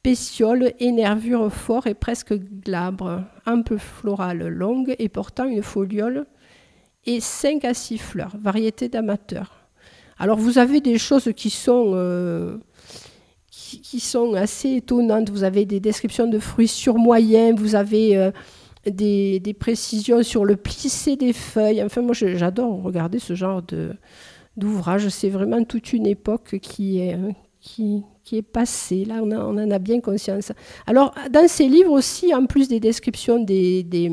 pétiole 0.01 0.71
et 0.79 0.93
nervure 0.93 1.51
fort 1.51 1.87
et 1.87 1.93
presque 1.93 2.35
glabre, 2.35 3.25
un 3.45 3.63
peu 3.63 3.77
florale 3.77 4.47
longue 4.47 4.95
et 4.97 5.09
portant 5.09 5.43
une 5.43 5.61
foliole 5.61 6.25
et 7.05 7.19
5 7.19 7.65
à 7.65 7.73
6 7.73 7.97
fleurs, 7.97 8.35
variété 8.41 8.89
d'amateurs. 8.89 9.59
Alors 10.17 10.37
vous 10.37 10.57
avez 10.57 10.81
des 10.81 10.97
choses 10.97 11.31
qui 11.35 11.49
sont, 11.49 11.91
euh, 11.95 12.57
qui, 13.49 13.99
sont 13.99 14.33
assez 14.33 14.75
étonnantes. 14.75 15.29
Vous 15.29 15.43
avez 15.43 15.65
des 15.65 15.79
descriptions 15.79 16.27
de 16.27 16.39
fruits 16.39 16.67
surmoyens, 16.67 17.53
vous 17.55 17.75
avez 17.75 18.17
euh, 18.17 18.31
des, 18.85 19.55
précisions 19.57 20.23
sur 20.23 20.43
le 20.43 20.57
plissé 20.57 21.15
des 21.15 21.33
feuilles. 21.33 21.81
Enfin, 21.83 22.01
moi, 22.01 22.13
j'adore 22.13 22.81
regarder 22.83 23.19
ce 23.19 23.33
genre 23.33 23.61
de, 23.61 23.93
d'ouvrage. 24.57 25.07
C'est 25.07 25.29
vraiment 25.29 25.63
toute 25.63 25.93
une 25.93 26.05
époque 26.05 26.59
qui 26.61 26.99
est, 26.99 27.17
qui, 27.61 28.03
qui 28.23 28.37
est 28.37 28.41
passée. 28.41 29.05
Là, 29.05 29.21
on, 29.23 29.31
on, 29.31 29.57
en 29.57 29.71
a 29.71 29.79
bien 29.79 30.01
conscience. 30.01 30.51
Alors, 30.85 31.13
dans 31.31 31.47
ces 31.47 31.67
livres 31.67 31.91
aussi, 31.91 32.33
en 32.33 32.45
plus 32.45 32.67
des 32.67 32.79
descriptions 32.79 33.41
des, 33.41 33.83
des, 33.83 34.11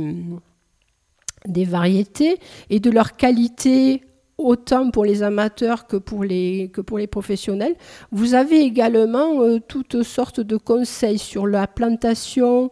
des 1.47 1.65
variétés 1.65 2.39
et 2.71 2.81
de 2.81 2.91
leur 2.91 3.17
qualité 3.17 4.03
autant 4.39 4.91
pour 4.91 5.05
les 5.05 5.23
amateurs 5.23 5.87
que 5.87 5.97
pour 5.97 6.23
les, 6.23 6.71
que 6.73 6.81
pour 6.81 6.99
les 6.99 7.07
professionnels. 7.07 7.75
Vous 8.13 8.35
avez 8.35 8.61
également 8.61 9.41
euh, 9.41 9.59
toutes 9.67 10.03
sortes 10.03 10.41
de 10.41 10.57
conseils 10.57 11.19
sur 11.19 11.47
la 11.47 11.67
plantation, 11.67 12.71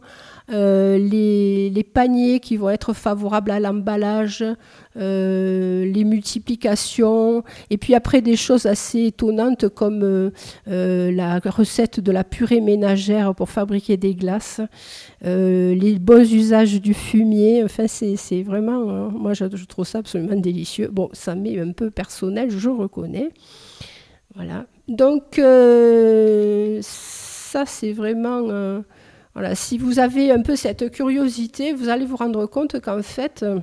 euh, 0.50 0.98
les, 0.98 1.84
paniers 1.94 2.38
qui 2.40 2.58
vont 2.58 2.68
être 2.68 2.92
favorables 2.92 3.50
à 3.50 3.60
l'emballage, 3.60 4.44
euh, 4.96 5.84
les 5.86 6.04
multiplications, 6.04 7.44
et 7.70 7.78
puis 7.78 7.94
après 7.94 8.20
des 8.20 8.36
choses 8.36 8.66
assez 8.66 9.04
étonnantes 9.06 9.68
comme 9.68 10.02
euh, 10.02 10.30
la 11.12 11.38
recette 11.38 12.00
de 12.00 12.12
la 12.12 12.24
purée 12.24 12.60
ménagère 12.60 13.34
pour 13.34 13.48
fabriquer 13.48 13.96
des 13.96 14.14
glaces, 14.14 14.60
les 15.22 15.98
bons 15.98 16.30
usages 16.30 16.80
du 16.80 16.92
fumier, 16.94 17.62
enfin 17.64 17.86
c'est 17.86 18.42
vraiment, 18.42 19.10
moi 19.10 19.32
je, 19.34 19.44
je, 19.54 19.64
trouve 19.64 19.86
ça 19.86 19.98
absolument 19.98 20.36
délicieux. 20.36 20.88
Bon, 20.92 21.08
ça 21.12 21.34
m'est 21.34 21.58
un 21.58 21.72
peu 21.72 21.90
personnel, 21.90 22.50
je 22.50 22.68
reconnais. 22.68 23.30
Voilà. 24.34 24.66
Donc 24.88 25.40
ça 26.82 27.64
c'est 27.66 27.92
vraiment 27.92 28.82
voilà, 29.34 29.54
si 29.54 29.78
vous 29.78 29.98
avez 29.98 30.30
un 30.30 30.42
peu 30.42 30.56
cette 30.56 30.90
curiosité, 30.90 31.72
vous 31.72 31.88
allez 31.88 32.06
vous 32.06 32.16
rendre 32.16 32.46
compte 32.46 32.80
qu'en 32.80 33.02
fait, 33.02 33.42
euh, 33.42 33.58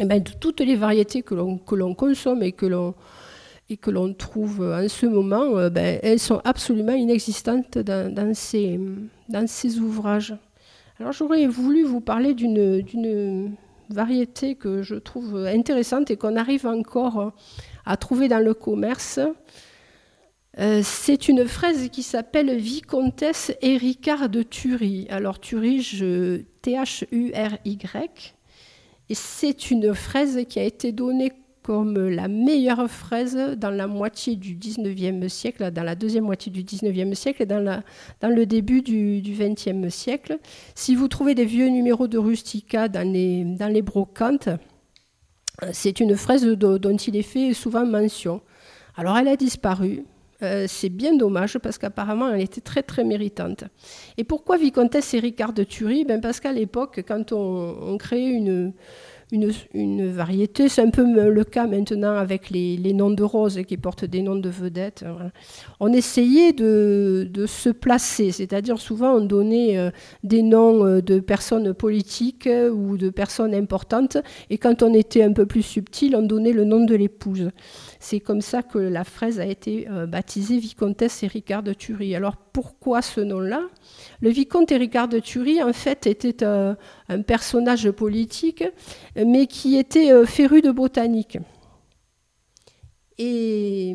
eh 0.00 0.04
ben, 0.04 0.22
toutes 0.22 0.60
les 0.60 0.76
variétés 0.76 1.22
que 1.22 1.34
l'on 1.34 1.94
consomme 1.94 2.42
et 2.42 2.52
que 2.52 2.66
l'on 2.66 2.94
et 3.70 3.76
que 3.76 3.90
l'on 3.90 4.12
trouve 4.12 4.62
en 4.62 4.88
ce 4.88 5.06
moment, 5.06 5.56
euh, 5.56 5.70
ben, 5.70 6.00
elles 6.02 6.18
sont 6.18 6.40
absolument 6.44 6.92
inexistantes 6.92 7.78
dans, 7.78 8.12
dans, 8.12 8.34
ces, 8.34 8.80
dans 9.28 9.46
ces 9.46 9.78
ouvrages. 9.78 10.34
Alors 10.98 11.12
j'aurais 11.12 11.46
voulu 11.46 11.84
vous 11.84 12.00
parler 12.00 12.34
d'une 12.34 13.54
variété 13.88 14.56
que 14.56 14.82
je 14.82 14.96
trouve 14.96 15.36
intéressante 15.46 16.10
et 16.10 16.16
qu'on 16.16 16.36
arrive 16.36 16.66
encore 16.66 17.32
à 17.86 17.96
trouver 17.96 18.28
dans 18.28 18.44
le 18.44 18.54
commerce. 18.54 19.20
Euh, 20.58 20.80
c'est 20.82 21.28
une 21.28 21.46
fraise 21.46 21.88
qui 21.90 22.02
s'appelle 22.02 22.56
Vicomtesse 22.56 23.52
Ricard 23.62 24.28
de 24.28 24.42
Thury. 24.42 25.06
Alors 25.10 25.38
Thury, 25.38 26.44
T-H-U-R-Y. 26.62 28.34
Et 29.08 29.14
c'est 29.14 29.70
une 29.70 29.94
fraise 29.94 30.44
qui 30.48 30.58
a 30.58 30.64
été 30.64 30.92
donnée 30.92 31.32
comme 31.62 32.08
la 32.08 32.26
meilleure 32.26 32.90
fraise 32.90 33.36
dans 33.56 33.70
la 33.70 33.86
moitié 33.86 34.34
du 34.34 34.56
19e 34.56 35.28
siècle, 35.28 35.70
dans 35.70 35.82
la 35.82 35.94
deuxième 35.94 36.24
moitié 36.24 36.50
du 36.50 36.64
19e 36.64 37.14
siècle 37.14 37.42
et 37.42 37.46
dans, 37.46 37.82
le 38.22 38.46
début 38.46 38.82
du, 38.82 39.20
20e 39.20 39.90
siècle. 39.90 40.38
Si 40.74 40.94
vous 40.94 41.06
trouvez 41.06 41.34
des 41.34 41.44
vieux 41.44 41.68
numéros 41.68 42.08
de 42.08 42.18
Rustica 42.18 42.88
dans 42.88 43.06
les, 43.06 43.44
dans 43.44 43.68
les 43.68 43.82
brocantes, 43.82 44.48
c'est 45.72 46.00
une 46.00 46.16
fraise 46.16 46.44
dont 46.44 46.96
il 46.96 47.16
est 47.16 47.22
fait 47.22 47.52
souvent 47.52 47.84
mention. 47.84 48.40
Alors 48.96 49.18
elle 49.18 49.28
a 49.28 49.36
disparu, 49.36 50.04
euh, 50.42 50.66
c'est 50.68 50.88
bien 50.88 51.16
dommage 51.16 51.58
parce 51.58 51.78
qu'apparemment 51.78 52.30
elle 52.30 52.40
était 52.40 52.60
très 52.60 52.82
très 52.82 53.04
méritante. 53.04 53.64
Et 54.16 54.24
pourquoi 54.24 54.56
Vicomtesse 54.56 55.14
et 55.14 55.20
Ricard 55.20 55.52
de 55.52 55.64
Thury? 55.64 56.04
Ben 56.04 56.20
Parce 56.20 56.40
qu'à 56.40 56.52
l'époque, 56.52 57.02
quand 57.06 57.32
on, 57.32 57.76
on 57.82 57.98
créait 57.98 58.30
une, 58.30 58.72
une, 59.32 60.10
variété. 60.10 60.68
C'est 60.68 60.82
un 60.82 60.90
peu 60.90 61.04
le 61.04 61.44
cas 61.44 61.66
maintenant 61.66 62.16
avec 62.16 62.50
les, 62.50 62.92
noms 62.92 63.10
de 63.10 63.22
roses 63.22 63.60
qui 63.66 63.76
portent 63.76 64.04
des 64.04 64.22
noms 64.22 64.36
de 64.36 64.48
vedettes. 64.48 65.04
On 65.78 65.92
essayait 65.92 66.52
de, 66.52 67.28
se 67.46 67.70
placer, 67.70 68.32
c'est-à-dire 68.32 68.78
souvent 68.78 69.14
on 69.14 69.20
donnait 69.20 69.78
euh, 69.78 69.90
des 70.22 70.42
noms 70.42 70.84
euh, 70.84 71.00
de 71.00 71.20
personnes 71.20 71.72
politiques 71.74 72.48
ou 72.72 72.96
de 72.96 73.10
personnes 73.10 73.54
importantes, 73.54 74.18
et 74.50 74.58
quand 74.58 74.82
on 74.82 74.92
était 74.94 75.22
un 75.22 75.32
peu 75.32 75.46
plus 75.46 75.62
subtil, 75.62 76.14
on 76.16 76.22
donnait 76.22 76.52
le 76.52 76.64
nom 76.64 76.84
de 76.84 76.94
l'épouse. 76.94 77.50
C'est 78.02 78.18
comme 78.18 78.40
ça 78.40 78.62
que 78.62 78.78
la 78.78 79.04
fraise 79.04 79.38
a 79.38 79.44
été 79.44 79.86
baptisée 80.08 80.58
Vicomtesse 80.58 81.22
et 81.22 81.26
Ricard 81.26 81.62
de 81.62 81.74
Thury. 81.74 82.16
Alors 82.16 82.36
pourquoi 82.36 83.02
ce 83.02 83.20
nom-là? 83.20 83.62
Le 84.20 84.30
vicomte 84.30 84.70
Ricard 84.70 85.08
de 85.08 85.18
Thury, 85.18 85.62
en 85.62 85.74
fait, 85.74 86.06
était 86.06 86.42
un, 86.42 86.76
personnage 87.26 87.90
politique, 87.90 88.64
mais 89.16 89.46
qui 89.46 89.76
était 89.76 90.12
euh, 90.12 90.24
féru 90.24 90.62
de 90.62 90.70
botanique. 90.70 91.38
Et, 93.18 93.94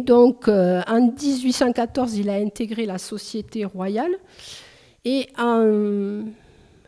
donc, 0.00 0.48
euh, 0.48 0.82
en 0.88 1.12
1814, 1.12 2.16
il 2.16 2.28
a 2.28 2.34
intégré 2.34 2.86
la 2.86 2.98
Société 2.98 3.64
royale. 3.64 4.10
Et 5.04 5.28
en 5.38 6.24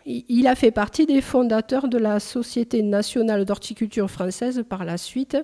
Il 0.07 0.47
a 0.47 0.55
fait 0.55 0.71
partie 0.71 1.07
des 1.07 1.21
fondateurs 1.21 1.89
de 1.89 1.99
la 1.99 2.21
Société 2.21 2.83
nationale 2.83 3.45
d'horticulture 3.45 4.11
française 4.11 4.65
par 4.69 4.85
la 4.85 4.97
suite, 4.97 5.37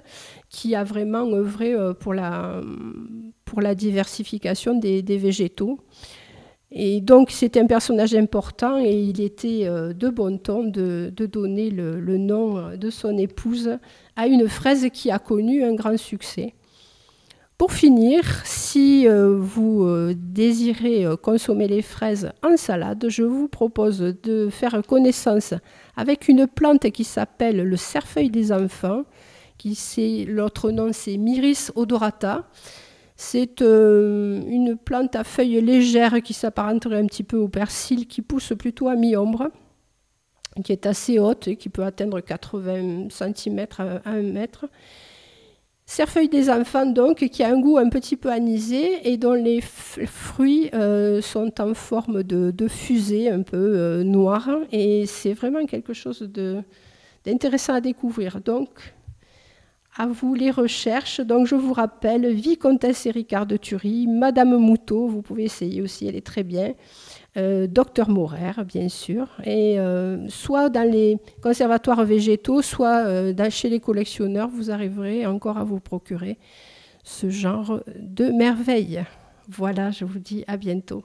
qui 0.49 0.75
a 0.75 0.83
vraiment 0.83 1.27
œuvré 1.33 1.75
euh, 1.75 1.93
pour 1.93 2.15
la, 2.15 3.75
diversification 3.75 4.79
des, 4.79 5.03
végétaux. 5.03 5.79
Et 6.73 7.01
donc 7.01 7.31
c'était 7.31 7.61
un 7.61 7.67
personnage 7.67 8.15
important 8.15 8.79
et 8.79 8.93
il 8.93 9.21
était 9.21 9.67
euh, 9.67 9.93
de 9.93 10.09
bon 10.09 10.37
ton 10.39 10.65
de, 10.65 11.13
donner 11.17 11.71
le, 11.71 12.19
nom 12.19 12.77
de 12.77 12.91
son 12.91 13.17
épouse 13.19 13.79
à 14.17 14.27
une 14.27 14.49
fraise 14.49 14.89
qui 14.93 15.11
a 15.11 15.19
connu 15.19 15.63
un 15.63 15.75
grand 15.75 15.97
succès. 15.97 16.56
Pour 17.59 17.73
finir, 17.73 18.23
si 18.45 19.09
euh, 19.09 19.35
vous 19.35 19.85
euh, 19.85 20.15
désirez 20.15 21.07
euh, 21.07 21.17
consommer 21.17 21.67
les 21.67 21.81
fraises 21.81 22.31
en 22.43 22.59
salade, 22.59 23.07
je 23.09 23.23
vous 23.23 23.49
propose 23.49 23.99
de 23.99 24.51
faire 24.51 24.83
connaissance 24.87 25.55
avec 25.97 26.29
une 26.29 26.47
plante 26.47 26.91
qui 26.91 27.03
s'appelle 27.03 27.63
le 27.63 27.77
cerfeuil 27.79 28.29
des 28.29 28.53
enfants, 28.53 29.05
qui 29.57 30.27
l'autre 30.29 30.71
nom 30.71 30.91
c'est 30.93 31.17
Myris 31.17 31.71
odorata. 31.75 32.47
C'est 33.19 33.63
une 33.63 34.77
plante 34.77 35.17
à 35.17 35.25
feuilles 35.25 35.63
légères 35.63 36.21
qui 36.21 36.35
s'apparenterait 36.35 36.99
un 36.99 37.07
petit 37.07 37.23
peu 37.23 37.39
au 37.39 37.49
persil, 37.49 38.07
qui 38.07 38.21
pousse 38.21 38.53
plutôt 38.59 38.89
à 38.89 38.97
mi-ombre, 38.97 39.49
qui 40.63 40.73
est 40.73 40.85
assez 40.85 41.19
haute 41.19 41.49
et 41.49 41.57
qui 41.57 41.71
peut 41.71 41.85
atteindre 41.85 42.21
80 42.21 43.09
cm 43.09 43.67
à 43.79 44.11
1 44.11 44.21
mètre 44.21 44.67
Cerfeuil 45.89 46.29
des 46.29 46.51
enfants, 46.51 46.85
donc, 46.85 47.19
qui 47.29 47.45
a 47.45 47.49
un 47.49 47.61
goût 47.61 47.79
un 47.79 47.89
petit 47.89 48.17
peu 48.17 48.29
anisé 48.31 49.09
et 49.09 49.17
dont 49.17 49.35
les 49.35 49.61
fruits 49.61 50.69
euh, 50.75 51.23
sont 51.23 51.61
en 51.61 51.75
forme 51.75 52.25
de, 52.25 52.69
fusée 52.69 53.31
un 53.31 53.43
peu 53.43 53.57
euh, 53.57 54.03
noire. 54.03 54.51
Et 54.73 55.07
c'est 55.07 55.33
vraiment 55.33 55.65
quelque 55.65 55.93
chose 55.93 56.29
d'intéressant 57.25 57.75
à 57.75 57.81
découvrir. 57.81 58.41
Donc, 58.41 58.69
à 59.97 60.09
vous 60.09 60.35
les 60.35 60.51
recherches. 60.51 61.21
Donc, 61.21 61.47
je 61.47 61.55
vous 61.55 61.73
rappelle, 61.73 62.33
Vicomtesse 62.33 63.07
Ricard 63.07 63.47
de 63.47 63.57
Thury, 63.57 64.09
Madame 64.09 64.57
Moutot, 64.57 65.07
vous 65.07 65.23
pouvez 65.23 65.45
essayer 65.45 65.81
aussi, 65.83 66.09
elle 66.09 66.17
est 66.17 66.27
très 66.27 66.43
bien. 66.43 66.75
Euh, 67.37 67.67
docteur 67.67 68.09
Morer, 68.09 68.65
bien 68.67 68.89
sûr, 68.89 69.29
et 69.45 69.79
euh, 69.79 70.27
soit 70.29 70.71
dans 70.71 70.91
les 70.91 71.19
conservatoires 71.43 72.03
végétaux, 72.03 72.63
soit 72.63 73.05
euh, 73.05 73.51
chez 73.51 73.69
les 73.69 73.79
collectionneurs, 73.79 74.49
vous 74.49 74.71
arriverez 74.71 75.27
encore 75.27 75.59
à 75.59 75.65
vous 75.65 75.79
procurer 75.79 76.39
ce 77.05 77.29
genre 77.29 77.83
de 77.99 78.31
merveilles. 78.31 79.05
Voilà, 79.49 79.91
je 79.91 80.07
vous 80.07 80.19
dis 80.19 80.45
à 80.47 80.57
bientôt. 80.57 81.05